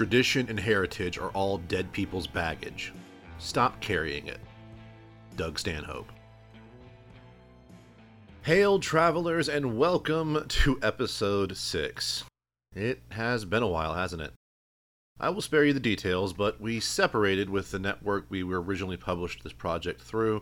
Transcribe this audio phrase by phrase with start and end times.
[0.00, 2.94] Tradition and heritage are all dead people's baggage.
[3.36, 4.40] Stop carrying it.
[5.36, 6.10] Doug Stanhope.
[8.40, 12.24] Hail, travelers, and welcome to episode 6.
[12.74, 14.32] It has been a while, hasn't it?
[15.20, 18.96] I will spare you the details, but we separated with the network we were originally
[18.96, 20.40] published this project through,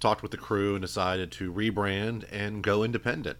[0.00, 3.38] talked with the crew, and decided to rebrand and go independent.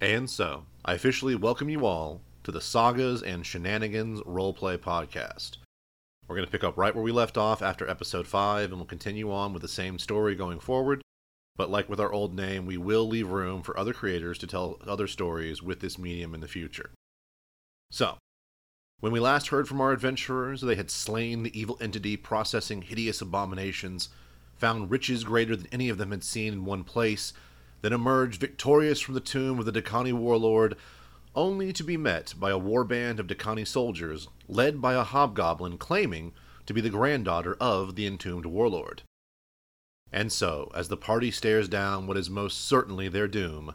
[0.00, 5.56] And so, I officially welcome you all to the Sagas and Shenanigans Roleplay Podcast.
[6.28, 8.84] We're going to pick up right where we left off after episode 5, and we'll
[8.84, 11.00] continue on with the same story going forward.
[11.56, 14.78] But like with our old name, we will leave room for other creators to tell
[14.86, 16.90] other stories with this medium in the future.
[17.90, 18.18] So,
[19.00, 23.22] when we last heard from our adventurers, they had slain the evil entity processing hideous
[23.22, 24.10] abominations,
[24.54, 27.32] found riches greater than any of them had seen in one place,
[27.80, 30.76] then emerged victorious from the tomb of the Dhakaani warlord,
[31.34, 36.32] only to be met by a warband of Dhakaani soldiers, led by a hobgoblin claiming
[36.66, 39.02] to be the granddaughter of the entombed warlord.
[40.12, 43.74] And so, as the party stares down what is most certainly their doom,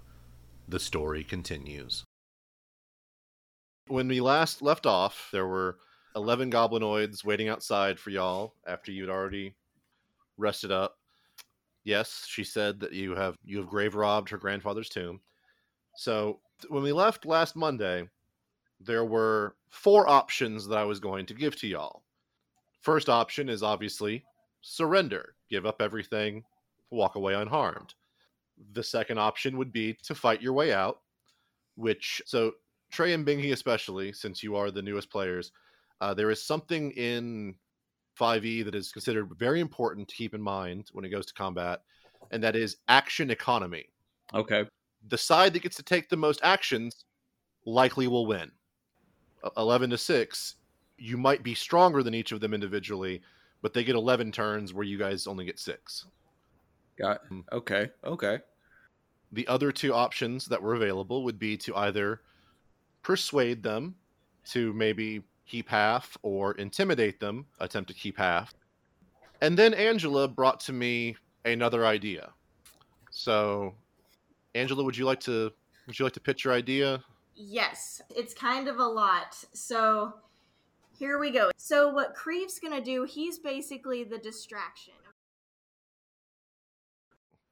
[0.68, 2.04] the story continues.
[3.88, 5.80] When we last left off, there were
[6.16, 9.56] 11 goblinoids waiting outside for y'all after you'd already
[10.38, 10.98] rested up.
[11.84, 15.22] Yes, she said that you have you have grave robbed her grandfather's tomb.
[15.96, 18.08] So, when we left last Monday,
[18.80, 22.04] there were four options that I was going to give to y'all.
[22.82, 24.24] First option is obviously
[24.62, 26.44] surrender, give up everything,
[26.92, 27.94] walk away unharmed.
[28.74, 31.02] The second option would be to fight your way out,
[31.76, 32.54] which, so
[32.92, 35.52] Trey and Bingy, especially, since you are the newest players,
[36.02, 37.56] uh, there is something in
[38.20, 41.82] 5e that is considered very important to keep in mind when it goes to combat,
[42.32, 43.86] and that is action economy.
[44.34, 44.66] Okay.
[45.08, 47.06] The side that gets to take the most actions
[47.66, 48.52] likely will win.
[49.58, 50.56] 11 to 6,
[50.98, 53.22] you might be stronger than each of them individually,
[53.62, 56.06] but they get 11 turns where you guys only get 6.
[56.98, 57.44] Got mm.
[57.52, 57.90] okay.
[58.04, 58.40] Okay.
[59.32, 62.22] The other two options that were available would be to either
[63.04, 63.96] persuade them
[64.46, 68.54] to maybe keep half or intimidate them, attempt to keep half.
[69.42, 71.16] And then Angela brought to me
[71.46, 72.32] another idea.
[73.12, 73.74] So,
[74.56, 75.52] Angela, would you like to
[75.88, 77.04] would you like to pitch your idea?
[77.36, 79.44] Yes, it's kind of a lot.
[79.54, 80.14] So
[80.98, 81.52] here we go.
[81.58, 84.94] So what Creeve's gonna do, he's basically the distraction.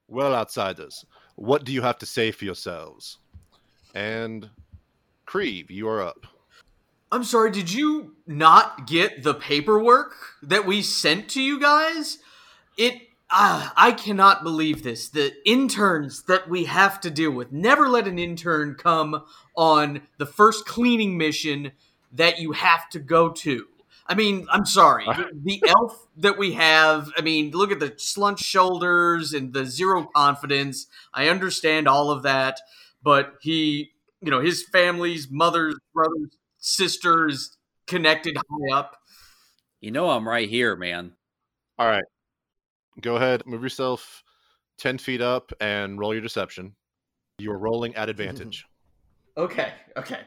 [0.07, 1.05] Well, outsiders,
[1.35, 3.17] what do you have to say for yourselves?
[3.93, 4.49] And
[5.25, 6.27] Creve, you are up.
[7.11, 12.19] I'm sorry, did you not get the paperwork that we sent to you guys?
[12.77, 15.09] It uh, I cannot believe this.
[15.09, 17.51] The interns that we have to deal with.
[17.51, 19.23] Never let an intern come
[19.55, 21.73] on the first cleaning mission
[22.13, 23.65] that you have to go to.
[24.07, 25.05] I mean, I'm sorry.
[25.43, 30.09] the elf that we have, I mean, look at the slunched shoulders and the zero
[30.15, 30.87] confidence.
[31.13, 32.61] I understand all of that,
[33.03, 38.97] but he, you know, his family's mother's brother's sisters connected high up.
[39.81, 41.11] You know I'm right here, man.
[41.77, 42.03] All right.
[43.01, 44.23] Go ahead, move yourself
[44.79, 46.75] 10 feet up and roll your deception.
[47.39, 48.65] You are rolling at advantage.
[49.37, 50.21] Okay, okay.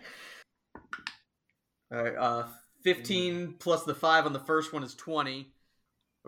[1.92, 2.46] All right, uh,
[2.84, 5.48] 15 plus the 5 on the first one is 20.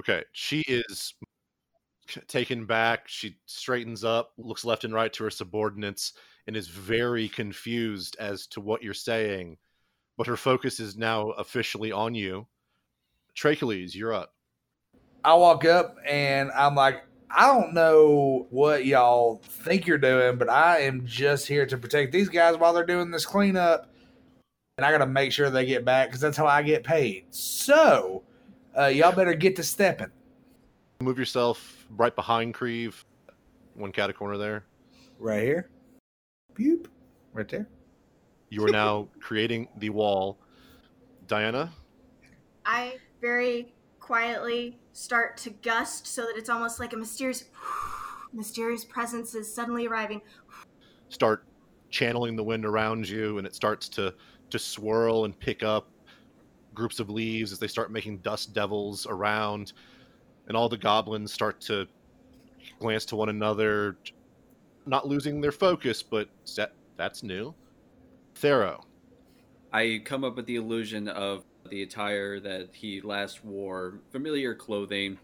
[0.00, 1.14] Okay, she is
[2.26, 3.06] taken back.
[3.06, 6.14] She straightens up, looks left and right to her subordinates,
[6.48, 9.58] and is very confused as to what you're saying.
[10.18, 12.48] But her focus is now officially on you.
[13.36, 14.31] Tracheles, you're up.
[15.24, 20.50] I walk up and I'm like, I don't know what y'all think you're doing, but
[20.50, 23.88] I am just here to protect these guys while they're doing this cleanup.
[24.76, 27.26] And I got to make sure they get back because that's how I get paid.
[27.30, 28.22] So,
[28.78, 30.10] uh, y'all better get to stepping.
[31.00, 33.04] Move yourself right behind Creve.
[33.74, 34.64] One cat corner there.
[35.18, 35.70] Right here.
[36.54, 36.86] Boop.
[37.32, 37.68] Right there.
[38.50, 40.38] You are now creating the wall.
[41.28, 41.72] Diana?
[42.66, 43.72] I very
[44.02, 47.44] quietly start to gust so that it's almost like a mysterious
[48.32, 50.20] mysterious presence is suddenly arriving.
[51.08, 51.44] Start
[51.90, 54.12] channeling the wind around you and it starts to
[54.50, 55.88] to swirl and pick up
[56.74, 59.72] groups of leaves as they start making dust devils around
[60.48, 61.86] and all the goblins start to
[62.80, 63.96] glance to one another
[64.84, 67.54] not losing their focus but that, that's new
[68.34, 68.84] Thero.
[69.72, 75.18] I come up with the illusion of the attire that he last wore, familiar clothing,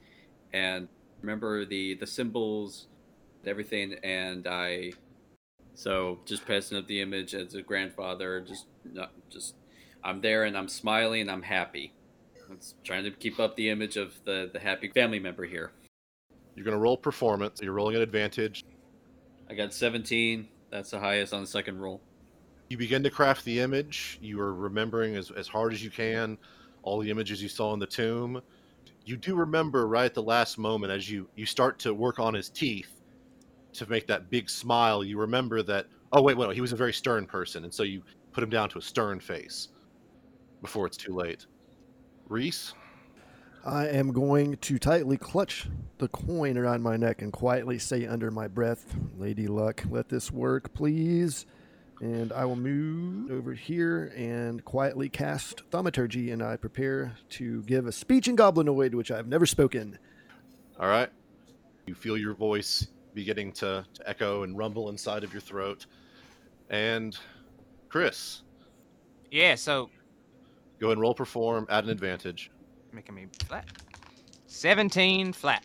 [0.54, 0.88] and
[1.20, 2.86] remember the the symbols,
[3.46, 4.92] everything, and I.
[5.74, 9.56] So just passing up the image as a grandfather, just not just
[10.02, 11.92] I'm there and I'm smiling and I'm happy.
[12.50, 15.72] It's trying to keep up the image of the the happy family member here.
[16.56, 17.60] You're going to roll performance.
[17.62, 18.64] You're rolling an advantage.
[19.50, 20.48] I got 17.
[20.70, 22.00] That's the highest on the second roll.
[22.68, 24.18] You begin to craft the image.
[24.20, 26.38] You are remembering as, as hard as you can
[26.82, 28.40] all the images you saw in the tomb.
[29.04, 32.34] You do remember right at the last moment as you, you start to work on
[32.34, 33.02] his teeth
[33.74, 35.04] to make that big smile.
[35.04, 37.64] You remember that, oh, wait, wait, he was a very stern person.
[37.64, 39.68] And so you put him down to a stern face
[40.62, 41.46] before it's too late.
[42.28, 42.74] Reese?
[43.64, 45.68] I am going to tightly clutch
[45.98, 50.30] the coin around my neck and quietly say under my breath, Lady Luck, let this
[50.30, 51.44] work, please.
[52.00, 57.86] And I will move over here and quietly cast Thaumaturgy, and I prepare to give
[57.86, 59.98] a speech in Goblinoid, which I've never spoken.
[60.78, 61.10] All right.
[61.86, 65.86] You feel your voice beginning to, to echo and rumble inside of your throat.
[66.70, 67.18] And
[67.88, 68.42] Chris,
[69.32, 69.90] Yeah, so
[70.78, 72.50] go ahead and roll perform, add an advantage.
[72.92, 73.64] making me flat.
[74.46, 75.64] 17 flat.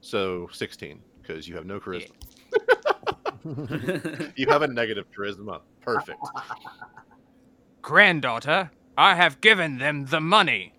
[0.00, 2.12] So 16, because you have no charisma.
[3.44, 5.60] You have a negative charisma.
[5.80, 6.18] Perfect.
[7.82, 10.74] Granddaughter, I have given them the money.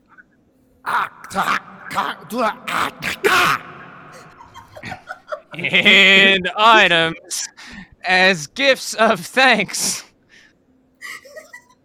[5.54, 7.48] and items
[8.06, 10.04] as gifts of thanks.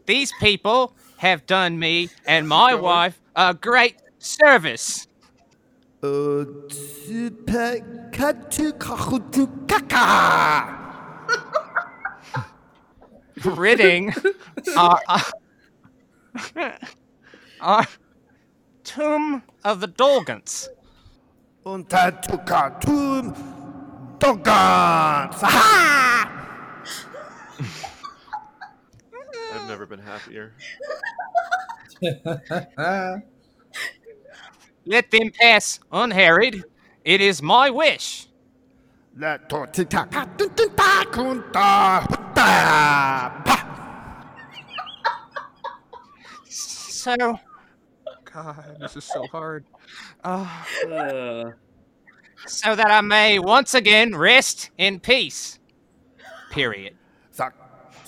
[0.07, 5.07] These people have done me and my wife a great service.
[6.03, 7.77] to pa-
[8.13, 10.83] ka- to ka- to kaka.
[13.45, 14.13] ridding
[14.77, 15.01] our,
[17.61, 17.87] our
[18.85, 20.69] tomb of the Dolgaunts.
[21.65, 22.71] Unta to ka-
[29.57, 30.53] I've never been happier.
[34.85, 36.65] Let them pass unharried.
[37.05, 38.29] It is my wish.
[39.17, 43.57] La to ti ta ka tu tu ta kun ta ta pa.
[46.49, 47.39] So,
[48.25, 49.65] God, this is so hard.
[50.23, 50.47] Uh,
[50.91, 51.53] Uh,
[52.47, 55.59] so that I may once again rest in peace.
[56.51, 56.97] Period.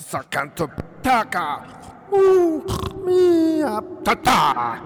[0.09, 0.65] Sa sa kan to
[1.05, 1.61] ta ka.
[2.09, 4.81] Ooh, uh, me up ta ta.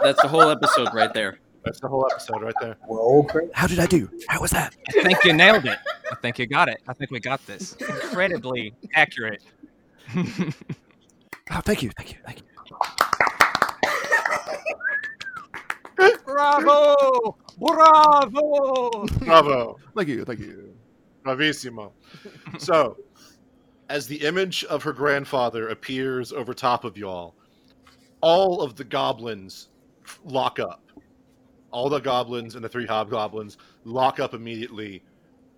[0.00, 1.36] that's the whole episode right there.
[1.68, 2.78] That's the whole episode right there.
[2.88, 3.50] Roll credit.
[3.52, 4.08] How did I do?
[4.26, 4.74] How was that?
[4.88, 5.76] I think you nailed it.
[6.10, 6.80] I think you got it.
[6.88, 7.76] I think we got this.
[7.76, 9.42] Incredibly accurate.
[11.48, 12.44] Oh, thank you, thank you, thank you.
[16.24, 17.36] Bravo!
[17.58, 19.06] Bravo!
[19.18, 19.78] Bravo.
[19.96, 20.74] Thank you, thank you.
[21.24, 21.92] Bravissimo.
[22.58, 22.98] so,
[23.88, 27.34] as the image of her grandfather appears over top of y'all,
[28.20, 29.68] all of the goblins
[30.24, 30.82] lock up.
[31.70, 35.02] All the goblins and the three hobgoblins lock up immediately.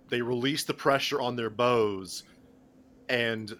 [0.09, 2.23] They release the pressure on their bows,
[3.09, 3.55] and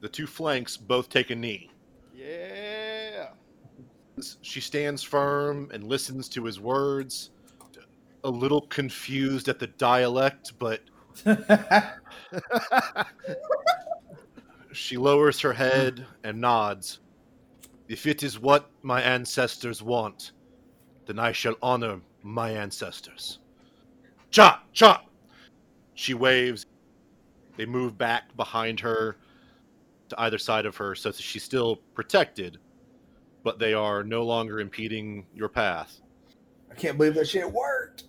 [0.00, 1.70] the two flanks both take a knee.
[2.14, 3.30] Yeah.
[4.42, 7.30] She stands firm and listens to his words,
[8.24, 10.80] a little confused at the dialect, but
[14.74, 16.98] She lowers her head and nods.
[17.88, 20.32] If it is what my ancestors want,
[21.06, 23.38] then I shall honor my ancestors.
[24.30, 25.06] Chop, chop!
[25.94, 26.66] She waves.
[27.56, 29.16] They move back behind her
[30.08, 32.58] to either side of her so that she's still protected,
[33.44, 36.00] but they are no longer impeding your path.
[36.68, 38.04] I can't believe that shit worked.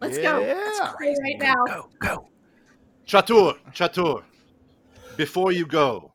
[0.00, 0.22] Let's yeah.
[0.78, 0.94] go.
[1.00, 1.64] Right now.
[1.66, 2.28] Go, go.
[3.06, 3.56] Chatur!
[3.72, 4.24] Chatur!
[5.16, 6.12] Before you go,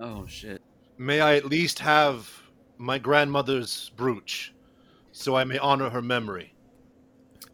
[0.00, 0.60] Oh shit.
[0.98, 2.42] May I at least have
[2.78, 4.52] my grandmother's brooch,
[5.12, 6.52] so I may honor her memory.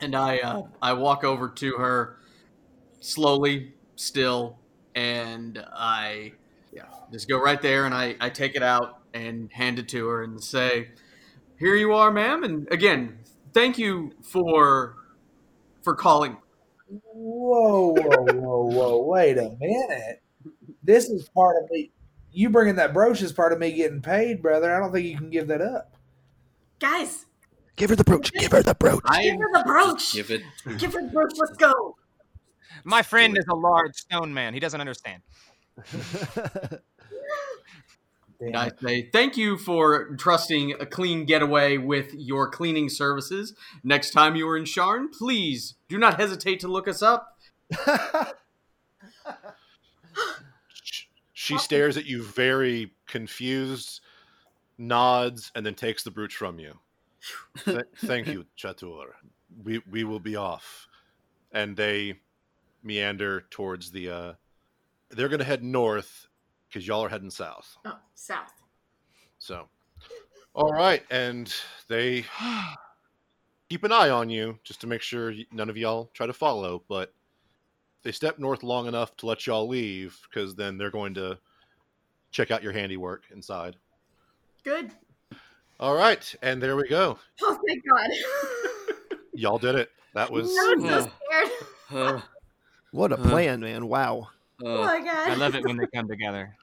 [0.01, 2.17] And I uh, I walk over to her
[3.01, 4.59] slowly, still,
[4.95, 6.33] and I
[6.73, 10.07] yeah just go right there and I, I take it out and hand it to
[10.07, 10.89] her and say,
[11.59, 13.19] "Here you are, ma'am." And again,
[13.53, 14.97] thank you for
[15.83, 16.37] for calling.
[16.89, 19.03] Whoa, whoa, whoa, whoa!
[19.03, 20.23] Wait a minute.
[20.83, 21.91] This is part of me.
[22.33, 24.75] You bringing that brooch is part of me getting paid, brother.
[24.75, 25.97] I don't think you can give that up.
[26.81, 27.27] Guys,
[27.81, 28.31] Give her the brooch.
[28.33, 29.03] Give her the brooch.
[29.23, 30.13] give her the brooch.
[30.13, 30.43] Give it.
[30.77, 31.33] Give her the brooch.
[31.39, 31.97] Let's go.
[32.85, 34.53] My friend is a large stone man.
[34.53, 35.23] He doesn't understand.
[38.41, 43.55] Damn I say thank you for trusting a clean getaway with your cleaning services.
[43.85, 47.39] Next time you are in Sharn, please do not hesitate to look us up.
[51.41, 54.01] She stares at you very confused,
[54.79, 56.79] nods, and then takes the brooch from you.
[57.65, 59.07] Th- thank you, Chatur.
[59.65, 60.87] We we will be off.
[61.51, 62.21] And they
[62.83, 64.33] meander towards the uh
[65.11, 66.29] they're gonna head north
[66.71, 67.77] because y'all are heading south.
[67.85, 68.53] Oh, south.
[69.39, 69.69] So
[70.55, 71.53] all right, and
[71.89, 72.25] they
[73.69, 76.83] keep an eye on you just to make sure none of y'all try to follow,
[76.89, 77.13] but
[78.03, 81.39] they step north long enough to let y'all leave because then they're going to
[82.31, 83.77] check out your handiwork inside.
[84.65, 84.91] Good.
[85.79, 87.19] All right, and there we go.
[87.43, 88.09] Oh, thank God.
[89.33, 89.91] Y'all did it.
[90.15, 91.51] That was I was so scared.
[91.91, 92.21] Uh,
[92.91, 93.29] what a Uh.
[93.29, 93.87] plan, man!
[93.89, 94.29] Wow.
[94.65, 95.31] Oh my God.
[95.31, 96.57] I love it when they come together.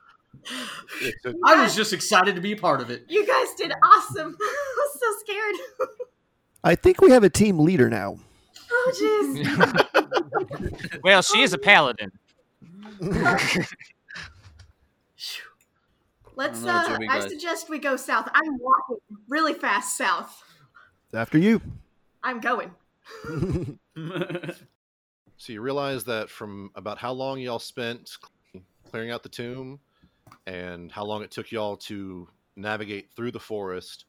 [1.01, 3.05] it's a- I was just excited to be a part of it.
[3.09, 4.37] You guys did awesome.
[4.41, 5.55] I was so scared.
[6.63, 8.17] I think we have a team leader now.
[8.71, 8.93] Oh,
[9.35, 9.43] jeez.
[11.03, 12.11] Well, she is a paladin.
[16.35, 16.63] Let's.
[16.63, 18.29] I know, Uh, I suggest we go south.
[18.33, 20.43] I'm walking really fast south.
[21.13, 21.61] After you.
[22.23, 22.71] I'm going.
[25.37, 28.17] So you realize that from about how long y'all spent
[28.89, 29.79] clearing out the tomb
[30.47, 34.05] and how long it took y'all to navigate through the forest,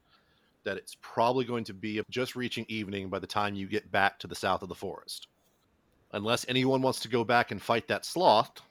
[0.65, 4.19] that it's probably going to be just reaching evening by the time you get back
[4.19, 5.29] to the south of the forest.
[6.13, 8.63] Unless anyone wants to go back and fight that sloth,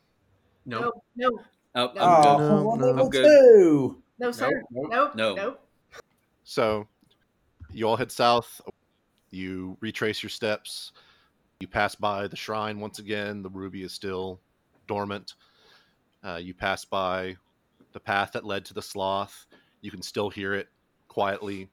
[0.65, 0.91] No.
[1.15, 1.39] No, no,
[1.75, 2.79] oh, I'm Oh, good.
[2.79, 3.03] No, no.
[3.03, 3.95] I'm good.
[4.19, 4.63] no, sir.
[4.71, 5.15] Nope, Nope.
[5.15, 5.35] no.
[5.35, 5.69] Nope.
[6.43, 6.87] So
[7.71, 8.59] you all head south.
[9.29, 10.91] You retrace your steps.
[11.59, 13.41] You pass by the shrine once again.
[13.41, 14.39] The ruby is still
[14.87, 15.33] dormant.
[16.23, 17.35] Uh, you pass by
[17.93, 19.47] the path that led to the sloth.
[19.81, 20.67] You can still hear it
[21.07, 21.69] quietly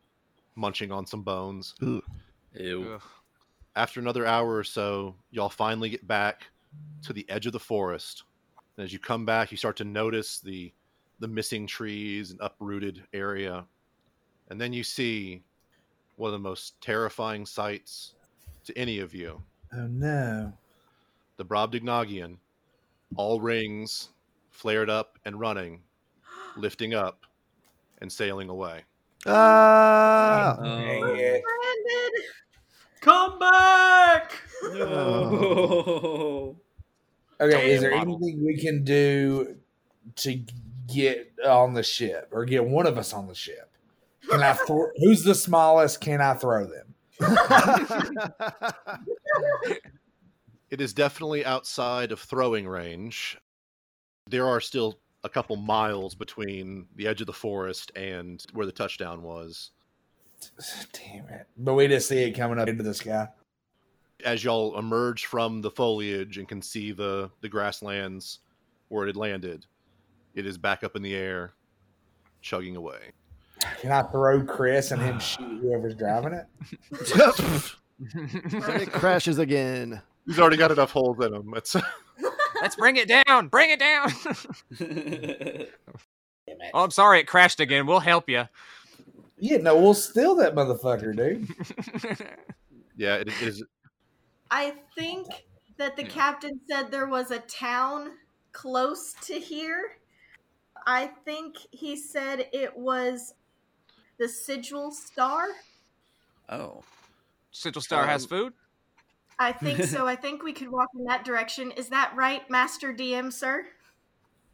[0.54, 1.74] munching on some bones.
[2.54, 2.94] Ew.
[2.94, 3.02] Ugh.
[3.76, 6.46] After another hour or so, y'all finally get back
[7.02, 8.22] to the edge of the forest.
[8.76, 10.72] And as you come back, you start to notice the
[11.20, 13.64] the missing trees and uprooted area.
[14.50, 15.42] And then you see
[16.16, 18.14] one of the most terrifying sights
[18.64, 19.40] to any of you.
[19.76, 20.52] Oh no.
[21.36, 22.36] The Brobdingnagian,
[23.16, 24.10] all rings,
[24.50, 25.80] flared up and running,
[26.56, 27.26] lifting up
[27.98, 28.82] and sailing away.
[29.26, 30.56] Ah!
[30.60, 31.38] Oh, Yeah.
[31.40, 32.10] Brandon.
[33.00, 34.32] Come back!
[34.74, 36.56] no.
[37.40, 38.16] Okay, is there model.
[38.16, 39.56] anything we can do
[40.16, 40.40] to
[40.86, 43.70] get on the ship or get one of us on the ship?
[44.30, 44.52] Can I?
[44.66, 46.00] Thro- who's the smallest?
[46.00, 46.93] Can I throw them?
[50.70, 53.38] It is definitely outside of throwing range.
[54.28, 58.72] There are still a couple miles between the edge of the forest and where the
[58.72, 59.70] touchdown was.
[60.92, 61.46] Damn it!
[61.56, 63.28] But we just see it coming up into the sky.
[64.24, 68.40] As y'all emerge from the foliage and can see the, the grasslands
[68.88, 69.66] where it had landed,
[70.34, 71.52] it is back up in the air,
[72.40, 73.12] chugging away.
[73.80, 76.46] Can I throw Chris and him shoot whoever's driving it?
[78.14, 80.00] and it crashes again.
[80.26, 81.52] He's already got enough holes in him.
[81.56, 81.76] It's
[82.60, 83.48] Let's bring it down.
[83.48, 84.08] Bring it down.
[84.78, 85.68] Damn
[86.46, 86.70] it.
[86.72, 87.20] oh, I'm sorry.
[87.20, 87.86] It crashed again.
[87.86, 88.44] We'll help you.
[89.38, 91.48] Yeah, no, we'll steal that motherfucker, dude.
[92.96, 93.62] yeah, it is.
[94.50, 95.26] I think
[95.76, 98.12] that the captain said there was a town
[98.52, 99.98] close to here.
[100.86, 103.34] I think he said it was
[104.18, 105.46] the Sigil Star.
[106.48, 106.82] oh.
[107.52, 108.52] Sigil Star has Um, food.
[109.38, 110.06] I think so.
[110.06, 111.70] I think we could walk in that direction.
[111.72, 113.66] Is that right, Master DM, sir?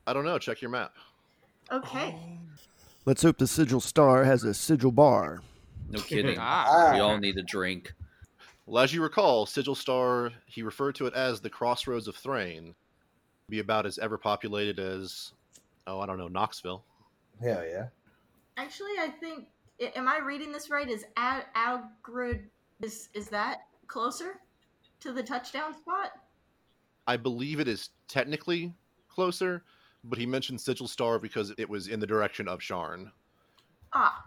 [0.07, 0.39] I don't know.
[0.39, 0.95] Check your map.
[1.73, 2.15] Okay.
[3.07, 5.41] Let's hope the Sigil Star has a Sigil bar.
[5.89, 6.37] No kidding.
[6.39, 6.91] Ah.
[6.93, 7.93] We all need a drink.
[8.67, 12.75] Well, as you recall, Sigil Star, he referred to it as the Crossroads of Thrane.
[13.49, 15.33] Be about as ever populated as,
[15.87, 16.85] oh, I don't know, Knoxville.
[17.43, 17.87] Hell yeah.
[18.61, 19.47] Actually, I think
[19.97, 20.87] am I reading this right?
[20.89, 22.43] Is Al- Algrid
[22.83, 24.35] is is that closer
[25.01, 26.13] to the touchdown spot?
[27.07, 28.75] I believe it is technically
[29.09, 29.65] closer,
[30.05, 33.11] but he mentioned Sigil Star because it was in the direction of Sharn.
[33.95, 34.23] Ah,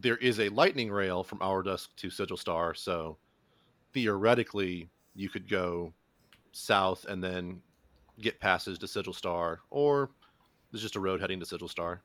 [0.00, 3.18] There is a lightning rail from Our Dusk to Sigil Star, so
[3.92, 5.92] theoretically you could go
[6.52, 7.60] south and then
[8.18, 10.08] get passage to Sigil Star, or
[10.70, 12.00] there's just a road heading to Sigil Star.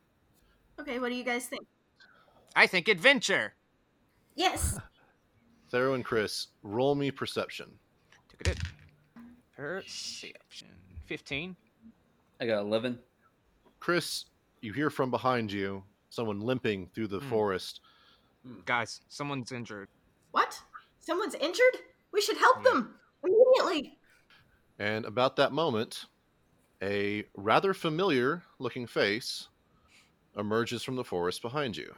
[0.80, 1.00] Okay.
[1.00, 1.66] What do you guys think?
[2.56, 3.54] I think adventure.
[4.36, 4.80] Yes.
[5.72, 7.68] Thero and Chris, roll me perception.
[8.30, 8.58] Took it.
[9.56, 10.70] Perception.
[11.06, 11.56] Fifteen.
[12.40, 13.00] I got 11.
[13.80, 14.26] Chris,
[14.62, 17.30] you hear from behind you someone limping through the Hmm.
[17.30, 17.82] forest.
[18.66, 19.90] Guys, someone's injured.
[20.32, 20.62] What?
[21.02, 21.78] Someone's injured?
[22.12, 22.72] We should help Yeah.
[22.72, 23.98] them immediately.
[24.80, 26.06] And about that moment,
[26.82, 29.48] a rather familiar looking face
[30.38, 31.94] emerges from the forest behind you,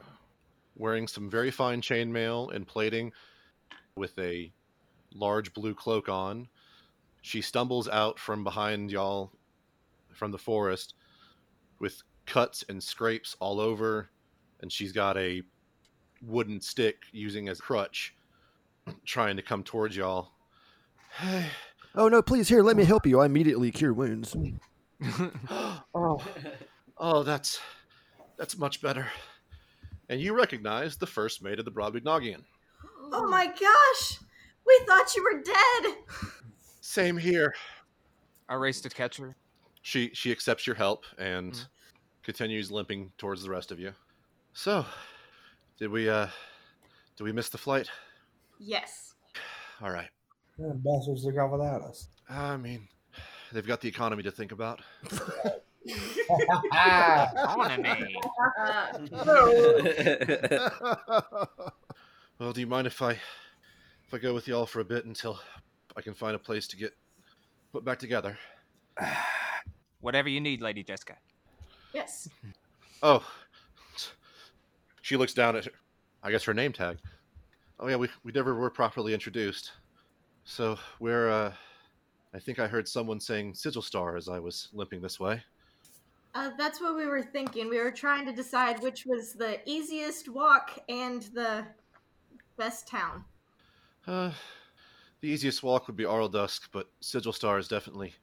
[0.76, 3.12] wearing some very fine chainmail and plating
[3.96, 4.50] with a
[5.14, 6.48] large blue cloak on.
[7.22, 9.32] She stumbles out from behind y'all
[10.12, 10.94] from the forest
[11.78, 14.10] with cuts and scrapes all over,
[14.60, 15.42] and she's got a
[16.22, 18.14] wooden stick using as a crutch,
[19.04, 20.32] trying to come towards y'all.
[21.96, 23.18] Oh no, please here, let me help you.
[23.18, 24.36] I immediately cure wounds.
[25.50, 25.82] oh,
[26.98, 27.58] oh, that's
[28.40, 29.06] that's much better.
[30.08, 32.42] And you recognize the first mate of the Brobdingnagian.
[33.12, 34.18] Oh my gosh!
[34.66, 35.94] We thought you were dead!
[36.80, 37.54] Same here.
[38.48, 39.36] I raced to catch her.
[39.82, 41.66] She she accepts your help and Mhm.
[42.22, 43.92] continues limping towards the rest of you.
[44.54, 44.86] So,
[45.78, 46.28] did we uh
[47.16, 47.90] did we miss the flight?
[48.58, 49.14] Yes.
[49.82, 50.10] All right.
[50.58, 52.08] Yeah, bastards took off without us.
[52.28, 52.88] I mean,
[53.52, 54.80] they've got the economy to think about.
[55.86, 58.16] Economy.
[62.38, 65.40] well, do you mind if I if I go with y'all for a bit until
[65.96, 66.92] I can find a place to get
[67.72, 68.36] put back together?
[70.00, 71.16] Whatever you need, Lady Jessica.
[71.94, 72.28] Yes.
[73.02, 73.26] Oh,
[75.00, 75.70] she looks down at, her,
[76.22, 76.98] I guess, her name tag.
[77.78, 79.72] Oh yeah, we we never were properly introduced.
[80.44, 81.54] So we're, uh,
[82.34, 85.42] I think I heard someone saying Sigil Star as I was limping this way.
[86.34, 87.68] Uh, that's what we were thinking.
[87.68, 91.64] We were trying to decide which was the easiest walk and the
[92.56, 93.24] best town.
[94.06, 94.30] Uh,
[95.20, 98.14] the easiest walk would be Arldusk, but Sigil Star is definitely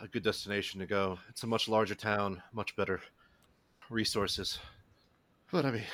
[0.00, 1.18] a good destination to go.
[1.28, 3.00] It's a much larger town, much better
[3.90, 4.58] resources.
[5.50, 5.84] But I mean,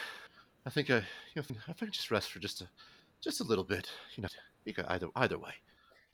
[0.66, 1.02] I think I, you
[1.36, 2.68] know, I think I just rest for just a,
[3.20, 3.88] just a little bit.
[4.16, 4.28] You know,
[4.64, 5.52] you go either either way.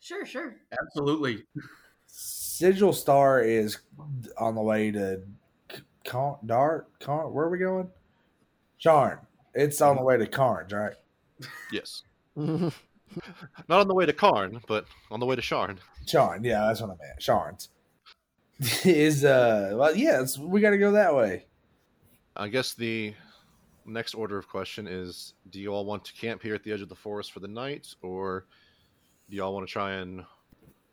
[0.00, 0.56] Sure, sure.
[0.80, 1.44] Absolutely.
[2.06, 3.78] Sigil Star is
[4.38, 5.22] on the way to C-
[6.04, 6.88] Con- Dart.
[7.00, 7.88] Con- where are we going?
[8.82, 9.18] Charn.
[9.54, 10.94] It's on the way to Carnes, right?
[11.72, 12.02] Yes.
[12.36, 12.72] Not
[13.68, 15.78] on the way to Karn, but on the way to Sharn.
[16.06, 16.44] Charn.
[16.44, 17.20] Yeah, that's what I meant.
[17.20, 17.68] Sharns.
[18.84, 21.46] is uh well yeah, it's, we got to go that way.
[22.36, 23.14] I guess the
[23.86, 26.82] next order of question is do you all want to camp here at the edge
[26.82, 28.46] of the forest for the night, or
[29.30, 30.24] do y'all want to try and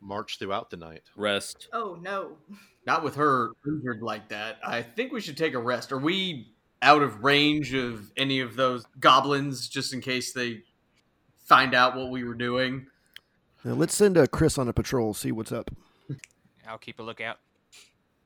[0.06, 1.04] march throughout the night?
[1.16, 1.68] Rest.
[1.74, 2.38] Oh no.
[2.86, 4.58] Not with her injured like that.
[4.66, 5.92] I think we should take a rest.
[5.92, 10.62] Are we out of range of any of those goblins just in case they
[11.40, 12.88] find out what we were doing?
[13.64, 15.72] Now, let's send uh, Chris on a patrol, see what's up.
[16.68, 17.38] I'll keep a lookout.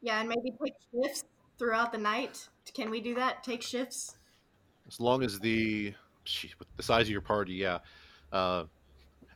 [0.02, 1.24] Yeah, and maybe take shifts
[1.58, 2.48] throughout the night.
[2.74, 3.44] Can we do that?
[3.44, 4.18] Take shifts?
[4.88, 5.94] As long as the
[6.26, 7.80] gee, with the size of your party, yeah.
[8.32, 8.66] Uh,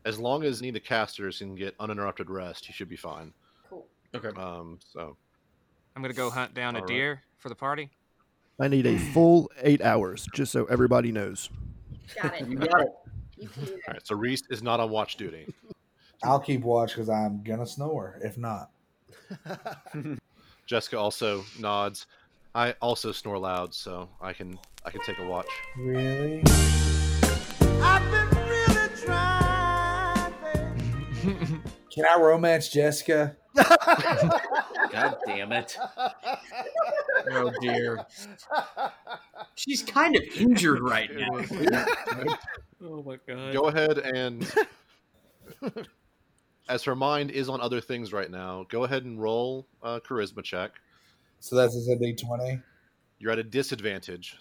[0.05, 3.33] as long as any of the casters can get uninterrupted rest, you should be fine.
[3.69, 3.85] Cool.
[4.15, 4.29] Okay.
[4.39, 5.15] Um, so
[5.95, 6.93] I'm gonna go hunt down a All right.
[6.93, 7.89] deer for the party.
[8.59, 11.49] I need a full eight hours, just so everybody knows.
[12.21, 12.47] Got it.
[12.47, 12.89] You got it.
[13.37, 13.93] You can do all that.
[13.93, 15.53] right, so Reese is not on watch duty.
[16.23, 18.19] I'll keep watch because I'm gonna snore.
[18.23, 18.69] If not,
[20.65, 22.05] Jessica also nods.
[22.55, 25.47] I also snore loud, so I can I can take a watch.
[25.75, 26.43] really,
[31.23, 33.35] can I romance Jessica?
[33.55, 35.77] God damn it.
[37.31, 38.05] Oh dear.
[39.55, 42.35] She's kind of injured right now.
[42.85, 43.53] Oh my god.
[43.53, 44.45] Go ahead and
[46.67, 50.43] as her mind is on other things right now, go ahead and roll a charisma
[50.43, 50.71] check.
[51.39, 52.59] So that's a D twenty.
[53.19, 54.37] You're at a disadvantage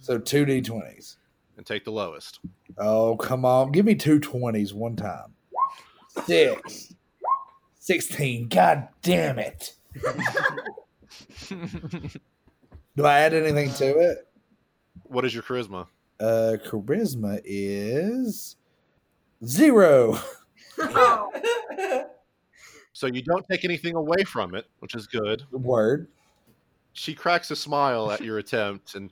[0.00, 1.18] So two D twenties.
[1.56, 2.40] and take the lowest.
[2.78, 5.34] Oh come on, give me two twenties one time.
[6.26, 6.94] Six.
[7.80, 8.48] 16.
[8.48, 9.74] God damn it.
[12.96, 14.28] Do I add anything to it?
[15.04, 15.86] What is your charisma?
[16.20, 18.56] Uh, charisma is
[19.44, 20.18] zero.
[22.94, 25.42] So you don't take anything away from it, which is good.
[25.50, 26.06] Word.
[26.92, 29.10] She cracks a smile at your attempt and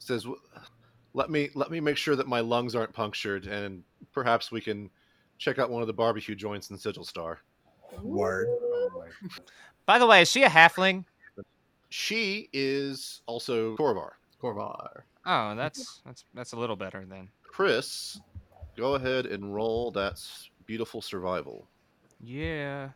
[0.00, 0.26] says,
[1.14, 4.90] "Let me let me make sure that my lungs aren't punctured, and perhaps we can
[5.40, 7.40] check out one of the barbecue joints in Sigil Star."
[8.02, 8.46] Word.
[9.86, 11.04] By the way, is she a halfling?
[11.88, 14.10] She is also Khoravar.
[14.40, 15.02] Khoravar.
[15.26, 17.28] Oh, that's that's that's a little better then.
[17.42, 18.20] Chris,
[18.76, 20.22] go ahead and roll that
[20.66, 21.66] beautiful survival.
[22.20, 22.90] Yeah.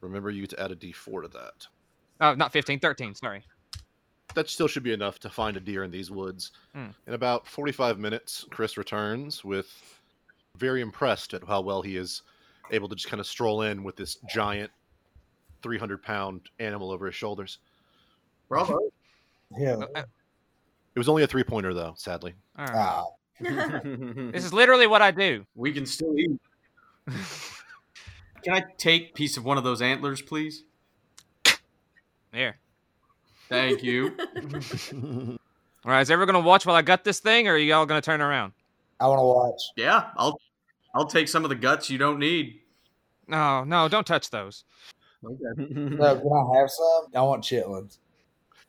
[0.00, 1.66] Remember you to add a d4 to that.
[2.20, 3.42] Oh, not 15, 13, sorry.
[4.34, 6.52] that still should be enough to find a deer in these woods.
[6.74, 6.88] Hmm.
[7.06, 10.00] In about 45 minutes, Chris returns with
[10.56, 12.22] very impressed at how well he is
[12.70, 14.70] able to just kind of stroll in with this giant
[15.62, 17.58] 300 pound animal over his shoulders.
[18.48, 18.78] Bravo.
[19.58, 19.76] Yeah.
[19.94, 20.02] Uh,
[20.94, 22.34] It was only a three pointer, though, sadly.
[22.58, 22.74] all right.
[22.76, 23.04] Ah,
[23.40, 25.44] This is literally what I do.
[25.54, 26.30] We can still eat.
[28.42, 30.64] Can I take piece of one of those antlers, please?
[32.32, 32.58] Here.
[33.48, 34.16] Thank you.
[35.84, 37.84] All right, is everyone gonna watch while I gut this thing, or are you all
[37.86, 38.52] gonna turn around?
[39.04, 39.60] I want to watch.
[39.76, 40.40] yeah, I'll
[40.94, 42.60] I'll take some of the guts you don't need.
[43.28, 44.64] No, no, don't touch those.
[45.22, 45.36] Okay.
[45.58, 47.06] No, can I have some?
[47.14, 47.98] I want chitlins.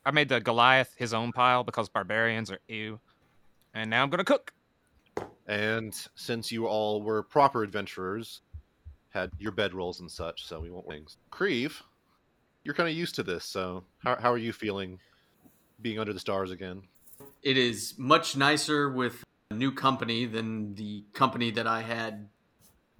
[0.05, 2.99] I made the Goliath his own pile because barbarians are ew,
[3.73, 4.51] and now I'm gonna cook.
[5.47, 8.41] And since you all were proper adventurers,
[9.11, 11.15] had your bedrolls and such, so we won't wings.
[11.29, 11.81] Creve,
[12.65, 14.99] you're kind of used to this, so how, how are you feeling
[15.81, 16.81] being under the stars again?
[17.41, 22.29] It is much nicer with a new company than the company that I had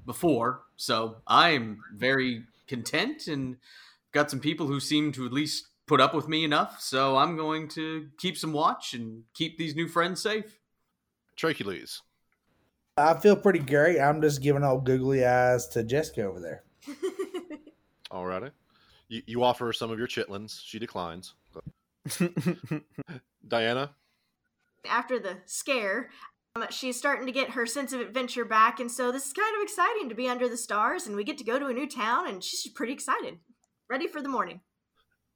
[0.06, 0.62] before.
[0.76, 3.58] So I'm very content and
[4.12, 6.80] got some people who seem to at least put up with me enough.
[6.82, 10.60] So I'm going to keep some watch and keep these new friends safe.
[11.38, 12.02] Tracheles,
[12.98, 14.00] I feel pretty great.
[14.00, 16.64] I'm just giving old googly eyes to Jessica over there.
[18.12, 18.52] alrighty.
[19.10, 20.62] You, you offer some of your chitlins.
[20.64, 21.34] She declines.
[23.48, 23.92] Diana,
[24.88, 26.10] After the scare,
[26.70, 29.64] she's starting to get her sense of adventure back, and so this is kind of
[29.64, 32.28] exciting to be under the stars, and we get to go to a new town,
[32.28, 33.40] and she's pretty excited,
[33.90, 34.62] ready for the morning.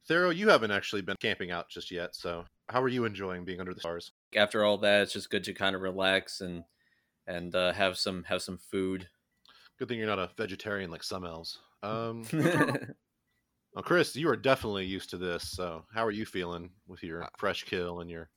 [0.08, 3.60] Thero, you haven't actually been camping out just yet, so how are you enjoying being
[3.60, 4.12] under the stars?
[4.34, 6.64] After all that, it's just good to kind of relax and
[7.26, 9.08] and uh, have some have some food.
[9.78, 11.58] Good thing you're not a vegetarian like some elves.
[11.82, 15.50] Um, well, Chris, you are definitely used to this.
[15.50, 18.30] So, how are you feeling with your fresh kill and your?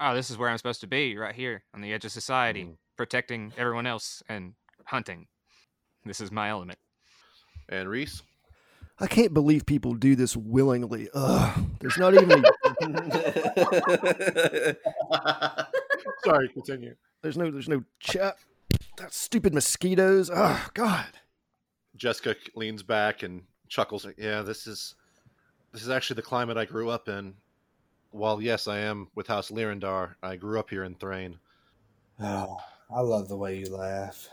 [0.00, 2.64] Oh, this is where I'm supposed to be, right here on the edge of society,
[2.64, 2.76] Mm.
[2.96, 4.54] protecting everyone else and
[4.84, 5.26] hunting.
[6.04, 6.78] This is my element.
[7.68, 8.22] And Reese,
[9.00, 11.08] I can't believe people do this willingly.
[11.14, 11.64] Ugh.
[11.80, 12.50] There's not even a,
[16.24, 16.94] sorry, continue.
[17.22, 18.36] there's no there's no chat.
[18.98, 20.30] That stupid mosquitoes.
[20.32, 21.06] Oh God.
[21.96, 24.04] Jessica leans back and chuckles.
[24.04, 24.94] Like, yeah, this is
[25.72, 27.34] this is actually the climate I grew up in.
[28.16, 31.38] While yes, I am with House Lyrandar, I grew up here in Thrane.
[32.18, 32.56] Oh,
[32.90, 34.28] I love the way you laugh.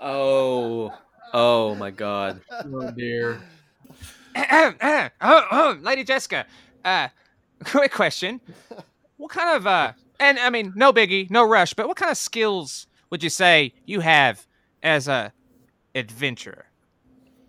[0.00, 0.92] Oh,
[1.34, 2.40] oh my God!
[2.50, 3.38] oh dear.
[4.34, 6.46] oh, oh, Lady Jessica,
[6.86, 7.08] uh,
[7.64, 8.40] quick question.
[9.18, 12.16] What kind of, uh, and I mean, no biggie, no rush, but what kind of
[12.16, 14.46] skills would you say you have
[14.82, 15.34] as a
[15.94, 16.64] adventurer?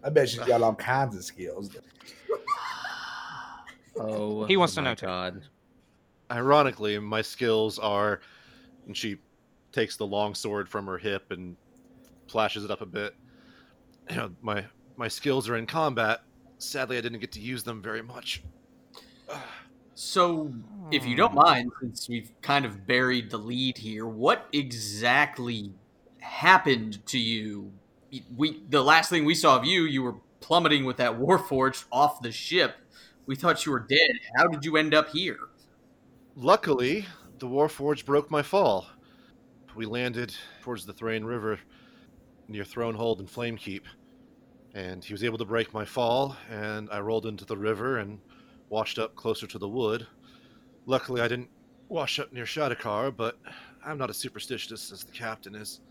[0.04, 1.70] I bet she's got all kinds of skills.
[3.98, 5.42] Oh, He wants to my know too.
[6.32, 8.22] Ironically, my skills are,
[8.88, 9.18] and she
[9.72, 11.56] takes the long sword from her hip and
[12.28, 13.16] flashes it up a bit.
[14.10, 14.66] You know, my
[14.98, 16.22] my skills are in combat.
[16.58, 18.44] Sadly, I didn't get to use them very much.
[19.98, 20.54] So,
[20.92, 21.38] if you don't hmm.
[21.38, 25.72] mind, since we've kind of buried the lead here, what exactly
[26.20, 27.72] happened to you?
[28.36, 32.22] We the last thing we saw of you, you were plummeting with that warforged off
[32.22, 32.76] the ship.
[33.26, 34.12] We thought you were dead.
[34.38, 35.40] How did you end up here?
[36.36, 37.06] Luckily,
[37.40, 38.88] the Warforged broke my fall.
[39.76, 41.60] We landed towards the Thrane River
[42.48, 43.82] near Thronehold and Flamekeep,
[44.74, 48.20] and he was able to break my fall, and I rolled into the river and
[48.70, 50.06] washed up closer to the wood.
[50.86, 51.50] Luckily, I didn't
[51.90, 53.38] wash up near Shadakar, but
[53.84, 55.82] I'm not as superstitious as the captain is.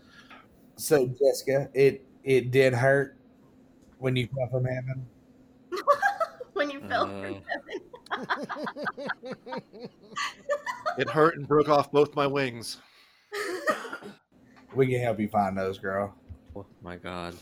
[0.77, 3.17] So, Jessica, it it did hurt
[3.99, 5.05] when you fell from heaven.
[6.79, 8.21] When you fell Uh,
[9.43, 9.61] from
[10.97, 12.77] It hurt and broke off both my wings.
[14.73, 16.13] We can help you find those, girl.
[16.55, 17.35] oh my God.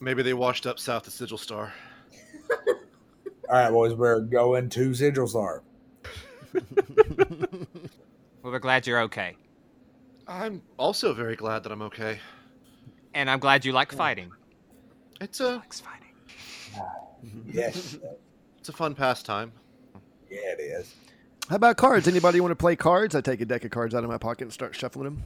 [0.00, 1.72] Maybe they washed up south of Sigil Star.
[3.48, 5.62] All right, boys, we're going to Sigil Star.
[8.42, 9.34] Well, we're glad you're okay,
[10.28, 12.20] I'm also very glad that I'm okay.
[13.12, 14.30] and I'm glad you like fighting.
[15.20, 16.12] It's a Likes fighting.
[17.44, 17.98] Yes,
[18.66, 19.52] it's a fun pastime.
[20.28, 20.92] yeah, it is.
[21.48, 22.08] How about cards?
[22.08, 23.14] Anybody want to play cards?
[23.14, 25.24] I take a deck of cards out of my pocket and start shuffling them.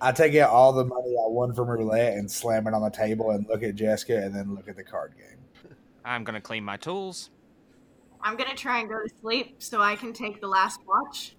[0.00, 2.88] I take out all the money I won from roulette and slam it on the
[2.88, 5.74] table and look at Jessica and then look at the card game.
[6.06, 7.28] I'm gonna clean my tools.
[8.22, 11.36] I'm gonna try and go to sleep so I can take the last watch.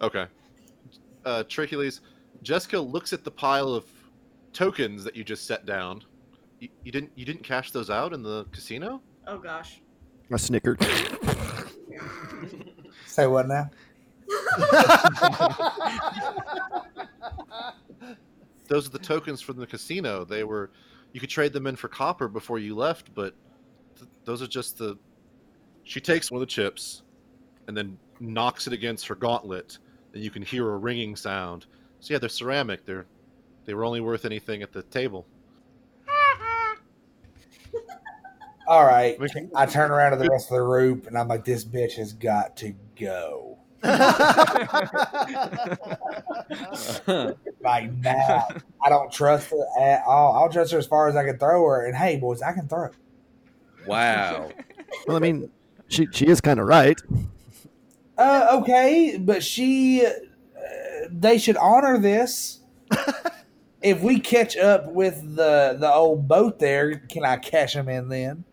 [0.00, 0.24] Okay.
[1.26, 2.00] Uh, Trichules,
[2.42, 3.84] Jessica looks at the pile of
[4.54, 6.02] tokens that you just set down.
[6.60, 9.02] You, you didn't you didn't cash those out in the casino?
[9.26, 9.80] Oh gosh.
[10.32, 10.80] I snickered.
[13.06, 13.68] Say what now?
[18.68, 20.24] Those are the tokens from the casino.
[20.24, 20.70] They were,
[21.12, 23.34] you could trade them in for copper before you left, but
[23.96, 24.96] th- those are just the.
[25.84, 27.02] She takes one of the chips,
[27.66, 29.78] and then knocks it against her gauntlet,
[30.14, 31.66] and you can hear a ringing sound.
[32.00, 32.86] So yeah, they're ceramic.
[32.86, 33.04] They're,
[33.66, 35.26] they were only worth anything at the table.
[38.66, 39.18] All right.
[39.54, 42.12] I turn around to the rest of the group and I'm like, this bitch has
[42.12, 43.58] got to go.
[47.62, 48.48] Like now.
[48.82, 50.36] I don't trust her at all.
[50.36, 51.86] I'll trust her as far as I can throw her.
[51.86, 52.90] And hey, boys, I can throw.
[53.86, 54.50] wow.
[55.06, 55.50] well, I mean,
[55.88, 57.00] she she is kind of right.
[58.18, 60.10] Uh, okay, but she, uh,
[61.10, 62.60] they should honor this.
[63.82, 68.08] if we catch up with the the old boat there, can I cash them in
[68.08, 68.44] then?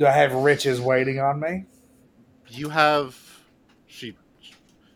[0.00, 1.66] Do I have riches waiting on me?
[2.48, 3.14] You have.
[3.86, 4.16] She,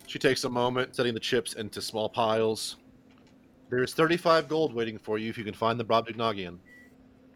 [0.07, 2.77] she takes a moment setting the chips into small piles.
[3.69, 6.57] There's 35 gold waiting for you if you can find the Brobdingnagian.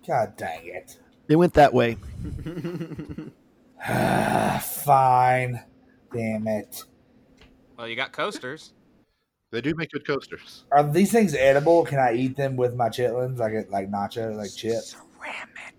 [0.07, 0.99] God dang it.
[1.29, 1.99] It went that way.
[4.63, 5.63] Fine.
[6.15, 6.85] Damn it.
[7.77, 8.73] Well, you got coasters.
[9.51, 10.65] They do make good coasters.
[10.73, 11.85] Are these things edible?
[11.85, 13.37] Can I eat them with my chitlins?
[13.37, 14.97] Like like nacho, like chips?
[15.21, 15.78] Ceramic.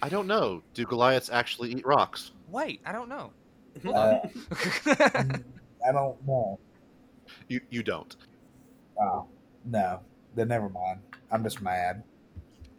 [0.00, 0.62] I don't know.
[0.74, 2.32] Do Goliaths actually eat rocks?
[2.48, 3.32] Wait, I don't know.
[3.86, 4.20] Uh,
[4.86, 6.58] I don't know.
[7.48, 8.16] You you don't.
[9.00, 9.26] Oh,
[9.64, 10.00] no.
[10.34, 11.00] Then never mind.
[11.30, 12.02] I'm just mad.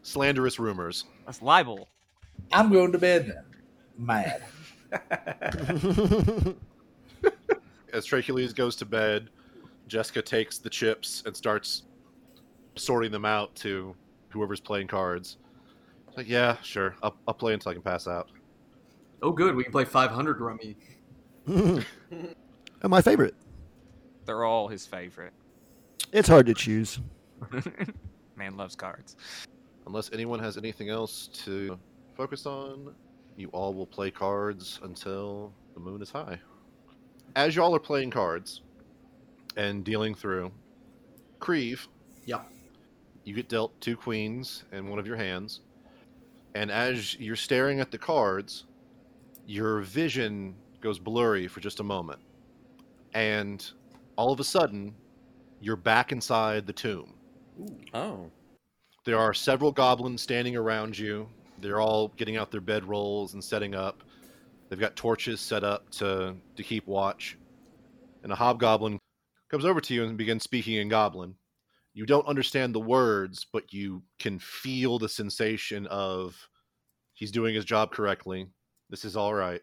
[0.02, 1.06] Slanderous rumors.
[1.26, 1.88] That's libel.
[2.52, 3.44] I'm going to bed then.
[3.98, 4.44] Mad.
[7.94, 9.30] As Tracheles goes to bed,
[9.88, 11.84] Jessica takes the chips and starts
[12.76, 13.96] sorting them out to
[14.30, 15.38] whoever's playing cards.
[16.20, 16.98] It's like, yeah, sure.
[17.02, 18.30] I'll, I'll play until I can pass out.
[19.22, 19.56] Oh, good.
[19.56, 20.76] We can play 500 rummy.
[22.84, 23.36] My favorite.
[24.26, 25.32] They're all his favorite.
[26.12, 27.00] It's hard to choose.
[28.36, 29.16] Man loves cards.
[29.88, 31.80] Unless anyone has anything else to
[32.18, 32.94] focus on,
[33.38, 36.38] you all will play cards until the moon is high.
[37.38, 38.60] As y'all are playing cards
[39.56, 40.52] and dealing through,
[41.40, 41.88] Creve,
[42.26, 42.46] Yep.
[43.24, 45.62] you get dealt two queens in one of your hands,
[46.56, 48.66] and as you're staring at the cards,
[49.46, 52.20] your vision goes blurry for just a moment,
[53.14, 53.72] and
[54.16, 54.94] all of a sudden,
[55.62, 57.14] you're back inside the tomb.
[57.94, 58.32] Oh.
[59.06, 61.28] There are several goblins standing around you.
[61.62, 64.04] They're all getting out their bedrolls and setting up.
[64.70, 67.38] They've got torches set up to to keep watch.
[68.24, 69.00] And a hobgoblin
[69.50, 71.36] comes over to you and begins speaking in goblin.
[72.00, 76.34] You don't understand the words, but you can feel the sensation of
[77.14, 78.48] he's doing his job correctly.
[78.90, 79.60] This is all right.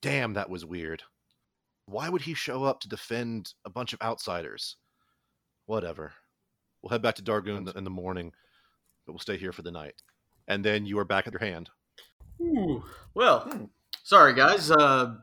[0.00, 1.02] Damn, that was weird.
[1.84, 4.76] Why would he show up to defend a bunch of outsiders?
[5.66, 6.14] Whatever.
[6.80, 8.32] We'll head back to Darguun in the morning,
[9.04, 10.00] but we'll stay here for the night.
[10.48, 11.68] And then you are back at your hand.
[12.40, 12.82] Ooh.
[13.12, 13.68] Well,
[14.02, 14.70] sorry guys.
[14.70, 15.16] Uh,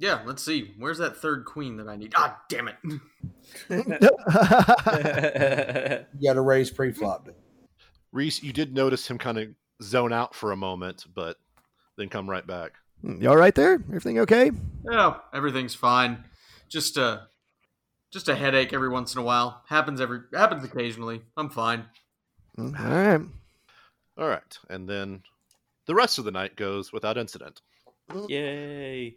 [0.00, 0.22] yeah.
[0.26, 0.74] Let's see.
[0.78, 2.12] Where's that third queen that I need?
[2.16, 2.76] Ah, damn it.
[6.18, 7.28] You got to raise pre-flop.
[8.12, 9.48] Reese, you did notice him kind of
[9.82, 11.36] zone out for a moment, but
[11.96, 12.72] then come right back.
[13.02, 13.74] Hmm, you all right there?
[13.74, 14.50] Everything okay?
[14.90, 16.24] Oh, everything's fine.
[16.68, 17.28] Just a,
[18.12, 19.62] just a headache every once in a while.
[19.68, 21.22] Happens every happens occasionally.
[21.36, 21.84] I'm fine.
[22.58, 23.20] All right.
[24.18, 24.58] All right.
[24.68, 25.22] And then
[25.86, 27.62] the rest of the night goes without incident.
[28.28, 29.16] Yay.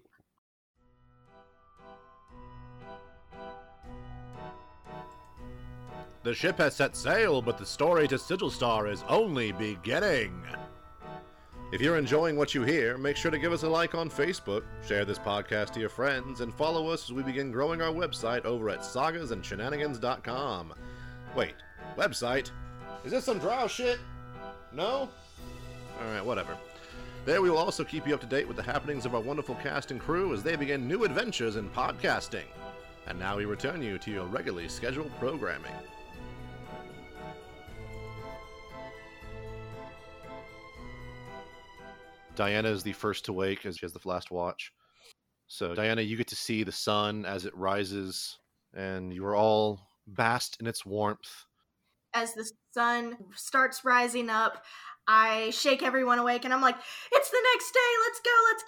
[6.23, 10.41] The ship has set sail, but the story to Sigil Star is only beginning.
[11.73, 14.63] If you're enjoying what you hear, make sure to give us a like on Facebook,
[14.87, 18.45] share this podcast to your friends, and follow us as we begin growing our website
[18.45, 20.73] over at sagasandShenanigans.com.
[21.35, 21.55] Wait,
[21.97, 22.51] website?
[23.03, 23.99] Is this some drow shit?
[24.71, 25.09] No?
[26.01, 26.55] Alright, whatever.
[27.25, 29.55] There we will also keep you up to date with the happenings of our wonderful
[29.55, 32.45] cast and crew as they begin new adventures in podcasting.
[33.07, 35.73] And now we return you to your regularly scheduled programming.
[42.35, 44.73] Diana is the first to wake as she has the last watch.
[45.47, 48.39] So, Diana, you get to see the sun as it rises,
[48.73, 51.45] and you are all basked in its warmth.
[52.13, 54.63] As the sun starts rising up,
[55.07, 56.77] I shake everyone awake and I'm like,
[57.11, 57.79] it's the next day.
[58.05, 58.31] Let's go.
[58.51, 58.63] Let's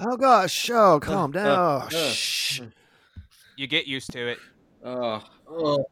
[0.00, 0.10] go.
[0.10, 0.70] Oh gosh.
[0.70, 1.58] Oh, calm uh, uh, down.
[1.58, 2.60] uh, Oh, shh.
[3.56, 4.38] You get used to it.
[4.82, 5.50] Uh, oh.
[5.50, 5.84] Oh,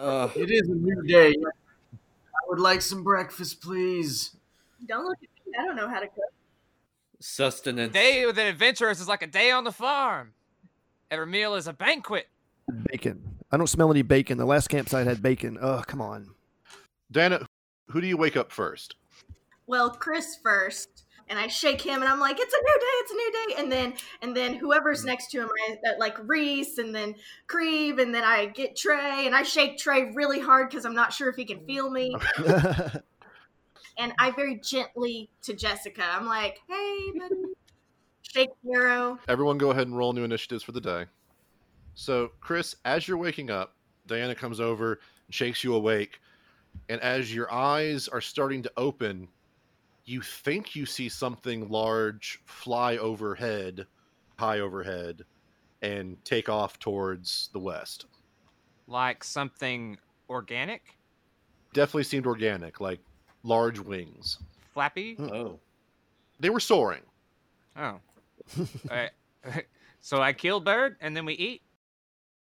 [0.00, 0.32] Oh.
[0.36, 1.30] it is a new day.
[1.30, 4.36] I would like some breakfast, please.
[4.86, 5.28] Don't look at me.
[5.58, 6.32] I don't know how to cook.
[7.20, 7.92] Sustenance.
[7.92, 10.32] Day with an adventurous is like a day on the farm.
[11.10, 12.28] Every meal is a banquet.
[12.90, 13.38] Bacon.
[13.52, 14.38] I don't smell any bacon.
[14.38, 15.58] The last campsite had bacon.
[15.60, 16.30] Oh, come on.
[17.10, 17.46] Diana,
[17.88, 18.94] who do you wake up first?
[19.66, 22.86] Well, Chris first, and I shake him, and I'm like, "It's a new day!
[22.86, 26.78] It's a new day!" And then, and then whoever's next to him, I, like Reese,
[26.78, 27.14] and then
[27.46, 31.12] Creve, and then I get Trey, and I shake Trey really hard because I'm not
[31.12, 32.16] sure if he can feel me.
[34.00, 37.42] And I very gently to Jessica, I'm like, "Hey, buddy."
[38.22, 39.18] Shake Arrow.
[39.28, 41.04] Everyone go ahead and roll new initiatives for the day.
[41.92, 46.18] So, Chris, as you're waking up, Diana comes over and shakes you awake.
[46.88, 49.28] And as your eyes are starting to open,
[50.06, 53.86] you think you see something large fly overhead,
[54.38, 55.26] high overhead,
[55.82, 58.06] and take off towards the west.
[58.86, 59.98] Like something
[60.30, 60.96] organic,
[61.72, 62.98] Definitely seemed organic, like
[63.42, 64.38] large wings.
[64.72, 65.16] flappy.
[65.18, 65.58] Oh.
[66.38, 67.02] They were soaring.
[67.76, 68.00] Oh.
[68.90, 69.10] Alright.
[70.00, 71.62] so I kill bird and then we eat.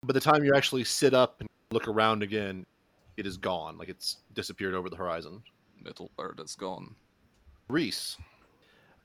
[0.03, 2.65] By the time you actually sit up and look around again,
[3.17, 3.77] it is gone.
[3.77, 5.41] Like it's disappeared over the horizon.
[5.83, 6.95] Little bird is gone.
[7.67, 8.17] Reese,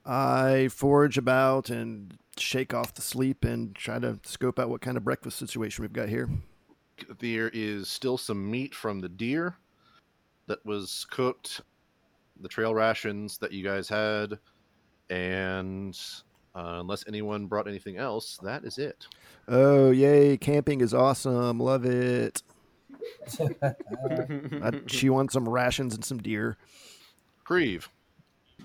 [0.05, 4.97] I forage about and shake off the sleep and try to scope out what kind
[4.97, 6.29] of breakfast situation we've got here.
[7.19, 9.55] there is still some meat from the deer
[10.47, 11.61] that was cooked,
[12.41, 14.37] the trail rations that you guys had,
[15.09, 15.97] and
[16.55, 19.07] uh, unless anyone brought anything else, that is it.
[19.47, 20.37] Oh, yay.
[20.37, 21.59] Camping is awesome.
[21.59, 22.43] Love it.
[23.61, 26.57] I chew on some rations and some deer.
[27.43, 27.89] Creve,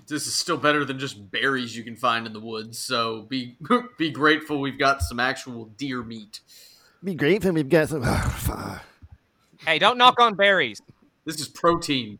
[0.07, 2.77] This is still better than just berries you can find in the woods.
[2.77, 3.57] So be
[3.97, 6.41] be grateful we've got some actual deer meat.
[7.03, 8.03] Be grateful we've got some.
[9.65, 10.79] Hey, don't knock on berries.
[11.25, 12.19] This is protein.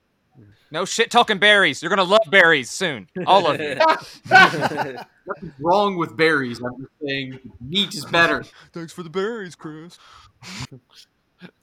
[0.71, 1.81] No shit talking berries.
[1.81, 3.07] You're gonna love berries soon.
[3.25, 3.75] All of you.
[4.29, 6.61] Nothing's wrong with berries.
[6.61, 8.43] I'm just saying meat is better.
[8.73, 9.97] Thanks for the berries, Chris.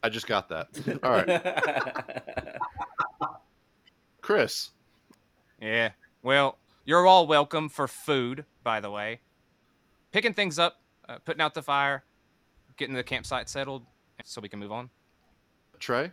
[0.02, 0.68] I just got that.
[1.02, 2.56] All right,
[4.20, 4.70] Chris.
[5.60, 5.90] Yeah.
[6.22, 9.20] Well, you're all welcome for food, by the way.
[10.12, 12.04] Picking things up, uh, putting out the fire,
[12.76, 13.82] getting the campsite settled
[14.24, 14.90] so we can move on.
[15.78, 16.10] Trey,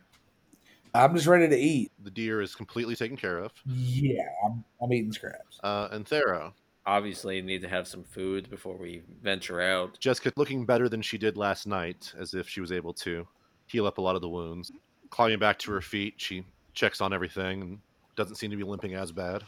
[0.93, 1.91] I'm just ready to eat.
[2.03, 3.51] the deer is completely taken care of.
[3.65, 5.59] Yeah, I'm, I'm eating scraps.
[5.63, 6.53] Uh, and Thero,
[6.85, 9.99] Obviously, need to have some food before we venture out.
[9.99, 13.27] Jessica looking better than she did last night, as if she was able to
[13.67, 14.71] heal up a lot of the wounds.
[15.11, 17.79] Climbing back to her feet, she checks on everything and
[18.15, 19.43] doesn't seem to be limping as bad.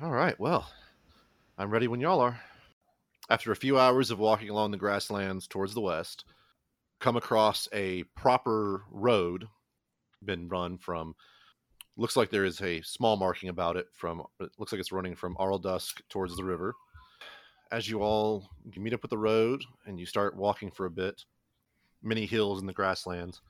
[0.00, 0.70] All right, well,
[1.58, 2.40] I'm ready when y'all are.
[3.28, 6.26] After a few hours of walking along the grasslands towards the west,
[7.00, 9.48] come across a proper road
[10.24, 11.14] been run from
[11.96, 15.14] looks like there is a small marking about it from it looks like it's running
[15.14, 16.74] from Arldusk towards the river
[17.72, 20.90] as you all you meet up with the road and you start walking for a
[20.90, 21.24] bit,
[22.02, 23.40] many hills in the grasslands,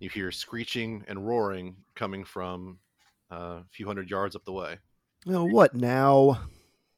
[0.00, 2.78] you hear screeching and roaring coming from
[3.32, 4.76] uh, a few hundred yards up the way.
[5.26, 6.42] Oh, what now?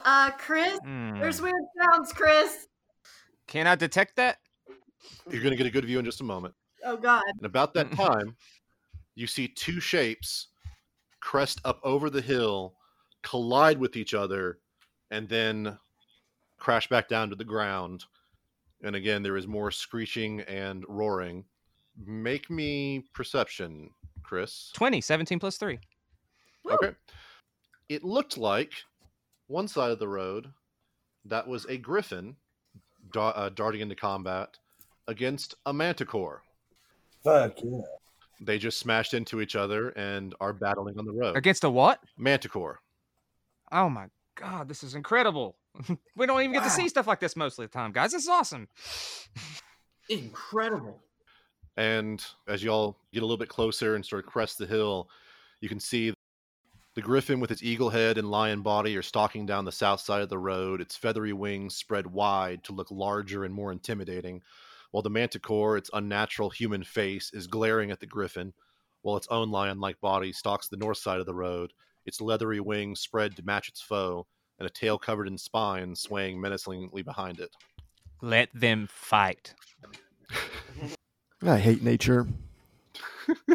[0.01, 1.21] Uh, Chris, Hmm.
[1.21, 2.67] there's weird sounds, Chris.
[3.47, 4.39] Can I detect that?
[5.31, 6.55] You're going to get a good view in just a moment.
[6.85, 7.23] Oh God.
[7.37, 8.35] And about that time,
[9.17, 10.49] you see two shapes
[11.21, 12.75] crest up over the hill,
[13.23, 14.59] collide with each other,
[15.11, 15.77] and then
[16.59, 18.05] crash back down to the ground.
[18.85, 21.45] And again, there is more screeching and roaring.
[22.07, 23.91] Make me perception,
[24.23, 24.71] Chris.
[24.75, 25.81] 20, 17 plus 3.
[26.65, 26.73] Woo.
[26.73, 26.93] Okay.
[27.89, 28.73] It looked like
[29.49, 30.49] one side of the road
[31.25, 32.37] that was a griffin
[33.13, 34.59] da- uh, darting into combat
[35.09, 36.43] against a manticore.
[37.25, 37.81] Fuck yeah.
[38.41, 41.37] They just smashed into each other and are battling on the road.
[41.37, 42.01] Against a what?
[42.19, 42.81] Manticore.
[43.73, 45.57] Oh my god, this is incredible.
[46.17, 48.13] we don't even get to see stuff like this most of the time, guys.
[48.13, 48.69] This is awesome.
[50.09, 51.01] Incredible.
[51.77, 55.09] And as y'all get a little bit closer and sort of crest the hill,
[55.61, 56.15] you can see
[56.95, 60.23] the griffin with its eagle head and lion body are stalking down the south side
[60.23, 64.41] of the road, its feathery wings spread wide to look larger and more intimidating,
[64.91, 68.53] while the manticore, its unnatural human face, is glaring at the griffin,
[69.03, 71.73] while its own lion like body stalks the north side of the road,
[72.05, 74.27] its leathery wings spread to match its foe,
[74.59, 77.51] and a tail covered in spines swaying menacingly behind it.
[78.23, 79.55] Let them fight.
[81.43, 82.27] I hate nature.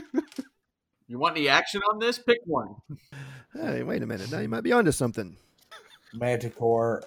[1.11, 2.17] You want any action on this?
[2.17, 2.75] Pick one.
[3.53, 4.31] Hey, wait a minute.
[4.31, 5.35] Now you might be onto something.
[6.13, 7.03] Manticore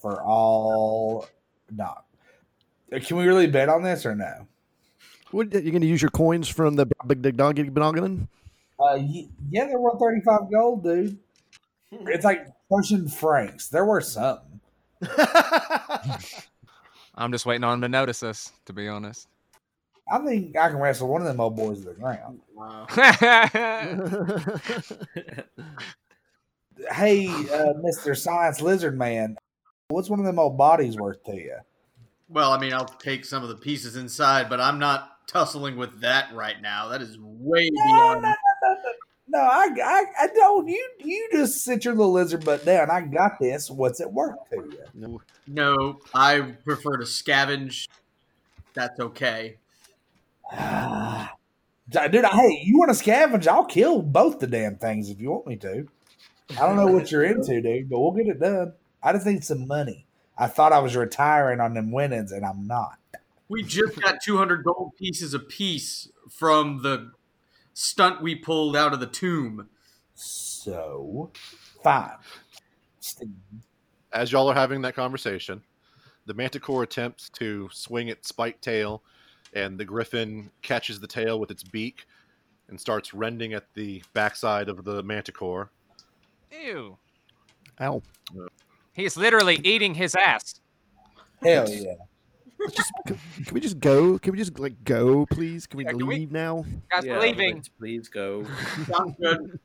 [0.00, 1.26] for all
[1.76, 2.02] dog.
[2.90, 4.46] Can we really bet on this or no?
[5.32, 8.28] What you going to use your coins from the big big doggy benoggin?
[8.78, 8.98] Uh,
[9.50, 11.18] yeah, they're worth thirty five gold, dude.
[11.90, 13.68] It's like Prussian francs.
[13.68, 14.60] They're worth something.
[17.14, 19.28] I'm just waiting on him to notice us, to be honest.
[20.10, 22.40] I think I can wrestle one of them old boys to the ground.
[22.54, 22.86] Wow.
[26.92, 29.36] Hey, uh, Mister Science Lizard Man,
[29.88, 31.56] what's one of them old bodies worth to you?
[32.28, 36.00] Well, I mean, I'll take some of the pieces inside, but I'm not tussling with
[36.00, 36.88] that right now.
[36.88, 38.22] That is way No, beyond.
[38.22, 38.90] no, no, no, no.
[39.28, 40.68] No, I, I, I don't.
[40.68, 42.90] You, you just sit your little lizard butt down.
[42.90, 43.68] I got this.
[43.70, 44.78] What's it worth to you?
[44.94, 47.88] no, No, I prefer to scavenge.
[48.74, 49.56] That's okay.
[50.56, 50.56] Dude,
[52.24, 53.46] I- hey, you want to scavenge?
[53.48, 55.86] I'll kill both the damn things if you want me to.
[56.52, 58.72] I don't know what you're into, dude, but we'll get it done.
[59.02, 60.05] I just need some money.
[60.38, 62.98] I thought I was retiring on them winnings, and I'm not.
[63.48, 67.12] We just got 200 gold pieces apiece from the
[67.72, 69.68] stunt we pulled out of the tomb.
[70.14, 71.30] So,
[71.82, 72.16] fine.
[74.12, 75.62] As y'all are having that conversation,
[76.26, 79.02] the manticore attempts to swing its spiked tail,
[79.54, 82.06] and the griffin catches the tail with its beak
[82.68, 85.70] and starts rending at the backside of the manticore.
[86.50, 86.96] Ew.
[87.80, 88.02] Ow.
[88.36, 88.48] Uh,
[88.96, 90.58] He's literally eating his ass.
[91.42, 91.92] Hell yeah.
[92.74, 94.18] Just, can, can we just go?
[94.18, 95.66] Can we just like go, please?
[95.66, 96.64] Can we Yeah, can we- leave now?
[96.90, 97.56] Guys, Yeah, we're leaving.
[97.56, 98.44] let's Please go.
[98.90, 99.60] Sounds good.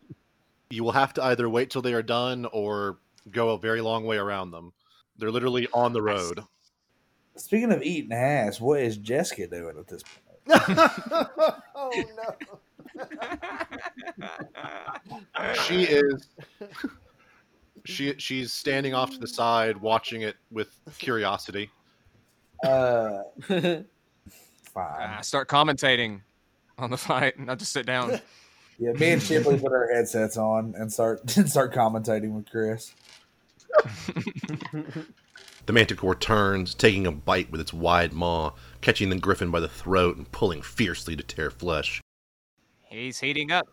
[0.69, 2.97] You will have to either wait till they are done or
[3.31, 4.73] go a very long way around them.
[5.17, 6.41] They're literally on the road.
[7.37, 10.27] Speaking of eating ass, what is Jessica doing at this point?
[11.75, 12.35] oh no.
[15.65, 16.27] She is
[17.85, 21.69] she she's standing off to the side watching it with curiosity.
[22.63, 23.83] Uh, fine.
[24.75, 26.21] Ah, start commentating
[26.77, 28.21] on the fight, and I'll just sit down.
[28.77, 32.95] Yeah, me and Shibley put our headsets on and start and start commentating with Chris.
[35.67, 39.67] The manticore turns, taking a bite with its wide maw, catching the griffin by the
[39.67, 42.01] throat and pulling fiercely to tear flesh.
[42.89, 43.67] He's heating up.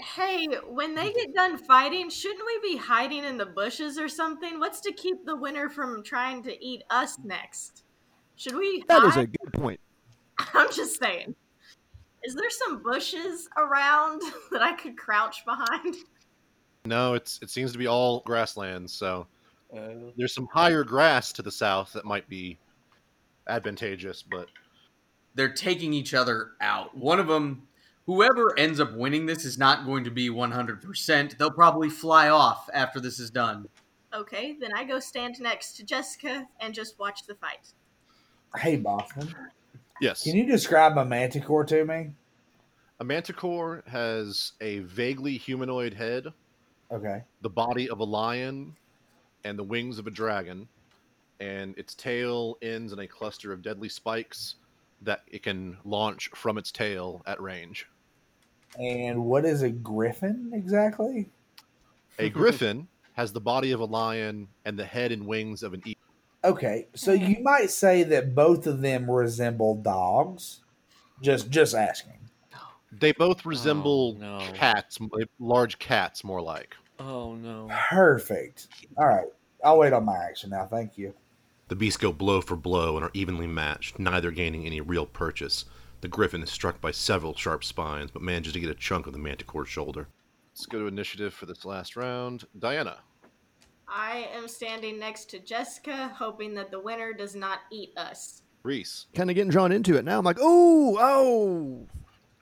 [0.00, 4.58] Hey, when they get done fighting, shouldn't we be hiding in the bushes or something?
[4.58, 7.84] What's to keep the winner from trying to eat us next?
[8.36, 9.80] Should we That is a good point.
[10.54, 11.36] I'm just saying.
[12.24, 15.94] Is there some bushes around that I could crouch behind?
[16.86, 19.26] No, it's it seems to be all grasslands, so
[19.74, 22.58] Uh, there's some higher grass to the south that might be
[23.48, 24.48] advantageous, but
[25.34, 26.96] They're taking each other out.
[26.96, 27.66] One of them,
[28.06, 31.38] whoever ends up winning this, is not going to be 100%.
[31.38, 33.68] They'll probably fly off after this is done.
[34.14, 37.72] Okay, then I go stand next to Jessica and just watch the fight.
[38.56, 39.34] Hey, Boston,
[40.00, 40.22] yes.
[40.22, 42.12] can you describe a manticore to me?
[43.00, 46.28] A manticore has a vaguely humanoid head,
[46.92, 47.24] Okay.
[47.40, 48.76] the body of a lion,
[49.42, 50.68] and the wings of a dragon,
[51.40, 54.54] and its tail ends in a cluster of deadly spikes
[55.02, 57.88] that it can launch from its tail at range.
[58.78, 61.30] And what is a griffin exactly?
[62.18, 65.82] A griffin has the body of a lion and the head and wings of an
[65.84, 66.02] eagle.
[66.44, 70.60] Okay, so you might say that both of them resemble dogs.
[71.22, 72.18] Just, just asking.
[72.92, 74.52] They both resemble oh, no.
[74.52, 74.98] cats,
[75.38, 76.76] large cats, more like.
[77.00, 77.68] oh no.
[77.90, 78.68] Perfect.
[78.96, 79.26] All right,
[79.64, 80.66] I'll wait on my action now.
[80.66, 81.14] Thank you.
[81.68, 85.64] The beasts go blow for blow and are evenly matched, neither gaining any real purchase.
[86.04, 89.14] The griffin is struck by several sharp spines, but manages to get a chunk of
[89.14, 90.06] the manticore's shoulder.
[90.52, 92.44] Let's go to initiative for this last round.
[92.58, 92.98] Diana.
[93.88, 98.42] I am standing next to Jessica, hoping that the winner does not eat us.
[98.64, 99.06] Reese.
[99.14, 100.18] Kind of getting drawn into it now.
[100.18, 101.86] I'm like, oh, oh.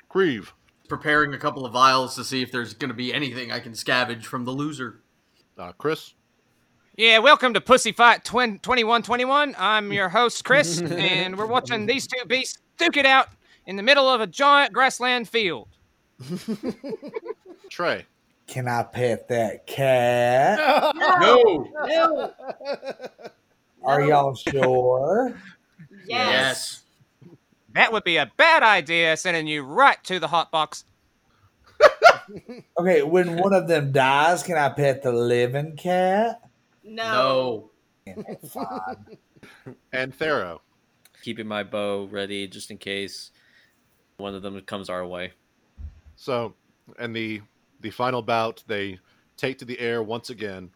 [0.09, 0.53] Creve.
[0.89, 3.75] Preparing a couple of vials to see if there's going to be anything I can
[3.75, 5.03] scavenge from the loser.
[5.57, 6.15] Uh, Chris.
[6.97, 9.55] Yeah, welcome to Pussy Fight Twin 2121.
[9.57, 13.29] I'm your host, Chris, and we're watching these two beasts duke it out
[13.67, 15.69] in the middle of a giant grassland field.
[17.71, 18.07] Trey.
[18.47, 20.59] Can I pet that cat?
[21.21, 21.69] No!
[21.87, 22.33] No.
[23.85, 25.35] Are y'all sure?
[26.07, 26.83] Yes.
[27.75, 30.85] That would be a bad idea, sending you right to the hot box.
[32.79, 36.41] Okay, when one of them dies, can I pet the living cat?
[36.85, 37.71] No.
[38.07, 38.17] No.
[39.93, 40.61] And Thero.
[41.23, 43.31] Keeping my bow ready just in case
[44.23, 45.33] one of them comes our way.
[46.17, 46.55] So,
[46.99, 47.43] and the
[47.81, 48.99] the final bout, they
[49.37, 50.71] take to the air once again,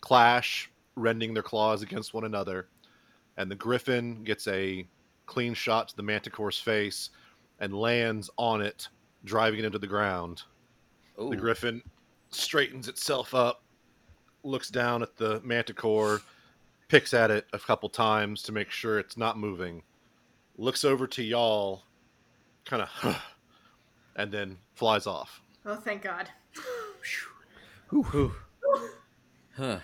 [0.00, 2.68] clash, rending their claws against one another,
[3.36, 4.86] and the griffin gets a
[5.26, 7.10] clean shot to the manticore's face
[7.58, 8.88] and lands on it,
[9.24, 10.42] driving it into the ground.
[11.18, 11.82] Oh, The griffin
[12.30, 13.62] straightens itself up,
[14.44, 16.22] looks down at the manticore,
[16.88, 19.82] picks at it a couple times to make sure it's not moving,
[20.56, 21.84] looks over to y'all,
[22.64, 23.16] kind of,
[24.16, 25.40] and then flies off.
[25.66, 26.28] Oh, thank God.
[29.56, 29.78] Huh.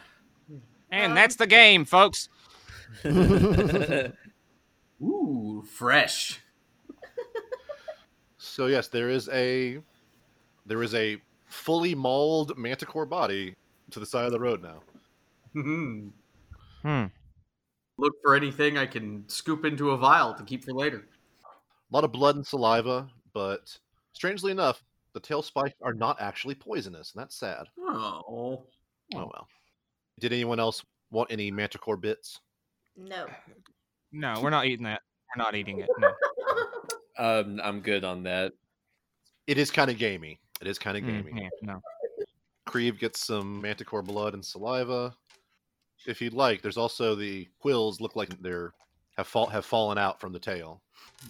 [0.90, 2.28] And Um, that's the game, folks.
[5.02, 6.40] Ooh, fresh.
[8.38, 9.80] So yes, there is a
[10.64, 13.54] there is a fully mauled manticore body
[13.90, 14.80] to the side of the road now.
[15.52, 16.08] Hmm.
[16.80, 17.04] Hmm.
[17.98, 21.06] Look for anything I can scoop into a vial to keep for later.
[21.90, 23.76] A lot of blood and saliva, but
[24.12, 24.82] strangely enough,
[25.12, 27.66] the tail spikes are not actually poisonous, and that's sad.
[27.80, 28.64] Oh.
[29.14, 29.46] Oh well.
[30.20, 32.40] Did anyone else want any manticore bits?
[32.96, 33.26] No.
[34.12, 35.02] No, we're not eating that.
[35.36, 35.88] We're not eating it.
[35.98, 36.12] No.
[37.18, 38.52] Um, I'm good on that.
[39.46, 40.38] It is kind of gamey.
[40.60, 41.42] It is kind of Mm, gamey.
[41.44, 41.80] yeah, no.
[42.66, 45.14] Creve gets some manticore blood and saliva.
[46.06, 48.74] If you'd like, there's also the quills look like they're
[49.16, 50.82] have fall, have fallen out from the tail.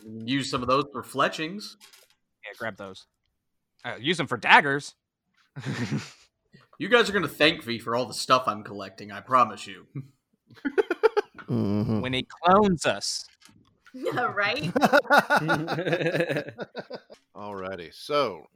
[0.05, 1.76] Use some of those for fletchings.
[2.45, 3.07] Yeah, grab those.
[3.84, 4.95] Uh, use them for daggers.
[6.78, 9.11] You guys are gonna thank me for all the stuff I'm collecting.
[9.11, 9.87] I promise you.
[11.49, 12.03] Mhm.
[12.03, 13.24] when he clones us.
[13.95, 14.64] Yeah, right?
[17.34, 18.47] Alrighty, so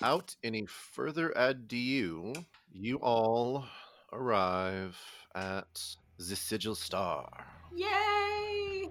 [0.00, 2.32] without any further ado,
[2.72, 3.66] you all
[4.14, 4.98] arrive
[5.34, 7.28] at the Sigil Star.
[7.74, 8.88] Yay!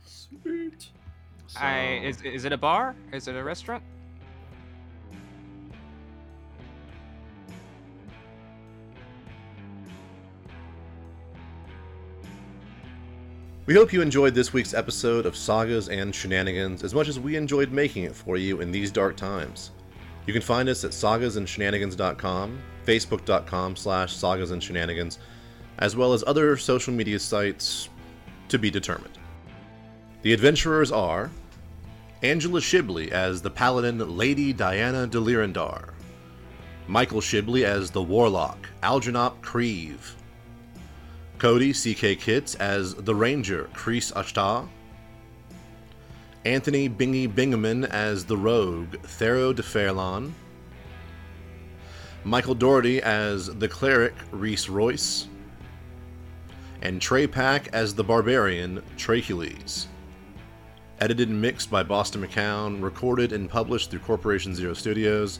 [1.56, 2.96] I So- is is it a bar?
[3.12, 3.84] Is it a restaurant?
[13.68, 17.36] We hope you enjoyed this week's episode of Sagas and Shenanigans as much as we
[17.36, 19.72] enjoyed making it for you in these dark times.
[20.26, 25.20] You can find us at sagasandshenanigans.com, facebook.com slash sagasandshenanigans,
[25.82, 27.90] as well as other social media sites
[28.48, 29.18] to be determined.
[30.22, 31.32] The adventurers are
[32.22, 35.90] Angela Shibley as the paladin Lady Diana de Lirandar,
[36.88, 40.16] Michael Shibley as the warlock Algernon Creve,
[41.40, 44.68] Cody CK Kitts as the Ranger Kreese Ashtar,
[46.46, 50.36] Anthony Bingy Bingaman as the Rogue Thero de Fairlawn,
[52.24, 55.28] Michael Doherty as the Cleric Reese Royce,
[56.82, 59.88] and Trey Pack as the Barbarian Tracules.
[61.00, 65.40] Edited and mixed by Boston McCown, recorded and published through Corporation Zero Studios.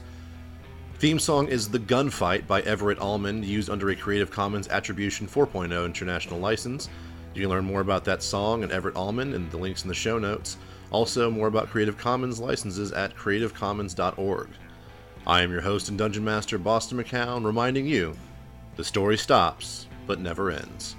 [0.94, 5.84] Theme song is The Gunfight by Everett Almond, used under a Creative Commons Attribution 4.0
[5.84, 6.88] international license.
[7.34, 9.94] You can learn more about that song and Everett Almond and the links in the
[9.94, 10.58] show notes.
[10.90, 14.48] Also, more about Creative Commons licenses at creativecommons.org.
[15.26, 18.14] I am your host and Dungeon Master, Boston McCown, reminding you
[18.76, 20.96] the story stops, but never ends.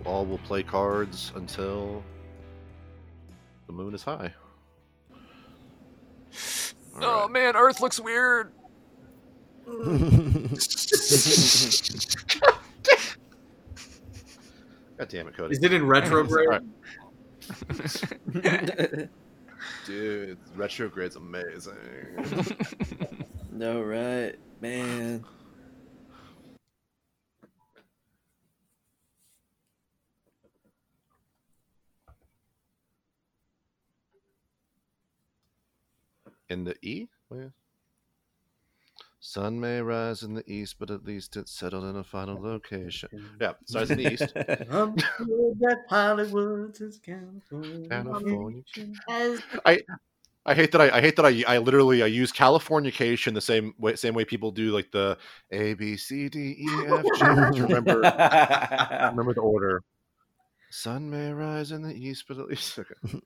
[0.00, 2.02] You all will play cards until
[3.66, 4.32] the moon is high.
[6.96, 7.30] All Oh right.
[7.30, 8.52] man, Earth looks weird.
[14.98, 15.56] God damn it, Cody.
[15.56, 16.62] Is it in retrograde?
[19.86, 21.74] Dude, retrograde's amazing.
[23.50, 25.24] no, right, man.
[36.50, 37.08] In the E?
[37.08, 37.52] Oh, Where?
[39.22, 43.10] Sun may rise in the east, but at least it's settled in a final location.
[43.38, 44.32] Yeah, starts in the east.
[44.34, 47.88] That Hollywood is California.
[47.88, 48.62] California.
[49.10, 49.42] As
[50.46, 53.74] I hate that I, I hate that I I literally I use Californication the same
[53.78, 55.18] way same way people do like the
[55.50, 58.00] A B C D E F G to remember
[59.10, 59.82] remember the order.
[60.70, 63.20] Sun may rise in the east, but at least okay.